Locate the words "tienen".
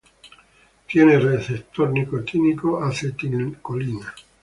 0.87-1.21